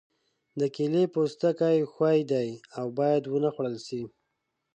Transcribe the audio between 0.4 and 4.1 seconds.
د کیلې پوستکی ښوی دی او باید ونه خوړل شي.